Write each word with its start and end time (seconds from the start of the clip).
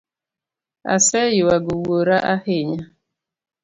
Aseyuago 0.95 1.71
wuora 1.83 2.15
ahinya 2.33 2.85